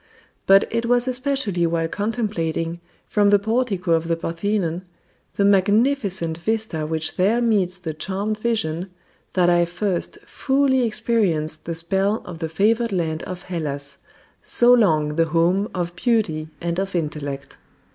[0.47, 4.81] But it was especially while contemplating, from the portico of the Parthenon,
[5.35, 8.89] the magnificent vista which there meets the charmed vision,
[9.33, 13.99] that I first fully experienced the spell of the favored land of Hellas,
[14.41, 17.59] so long the home of beauty and of intellect.